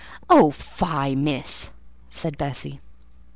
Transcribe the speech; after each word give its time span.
"Oh 0.31 0.49
fie, 0.49 1.13
Miss!" 1.15 1.69
said 2.09 2.35
Bessie. 2.35 2.81